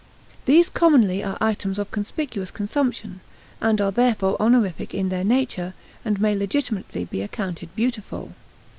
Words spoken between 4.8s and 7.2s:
in their nature and may legitimately